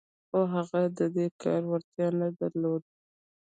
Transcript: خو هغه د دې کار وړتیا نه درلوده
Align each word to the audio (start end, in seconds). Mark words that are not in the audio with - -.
خو 0.27 0.39
هغه 0.53 0.81
د 0.97 0.99
دې 1.15 1.27
کار 1.41 1.61
وړتیا 1.71 2.07
نه 2.19 2.27
درلوده 2.39 2.89